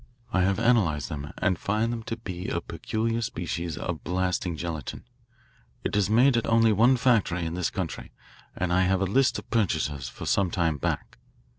I 0.33 0.41
have 0.41 0.57
analysed 0.57 1.09
them, 1.09 1.31
and 1.37 1.59
find 1.59 1.93
them 1.93 2.01
to 2.05 2.17
be 2.17 2.47
a 2.47 2.59
peculiar 2.59 3.21
species 3.21 3.77
of 3.77 4.03
blasting 4.03 4.57
gelatine. 4.57 5.03
It 5.83 5.95
is 5.95 6.09
made 6.09 6.35
at 6.35 6.47
only 6.47 6.73
one 6.73 6.97
factory 6.97 7.45
in 7.45 7.53
this 7.53 7.69
country, 7.69 8.11
and 8.57 8.73
I 8.73 8.81
have 8.81 9.01
a 9.01 9.05
list 9.05 9.37
of 9.37 9.47
purchasers 9.51 10.09
for 10.09 10.25
some 10.25 10.49
time 10.49 10.77
back. 10.77 11.19